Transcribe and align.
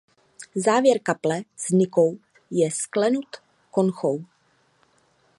Závěr 0.55 0.99
kaple 1.03 1.41
s 1.57 1.69
nikou 1.69 2.17
je 2.51 2.71
sklenut 2.71 3.35
konchou. 3.71 4.25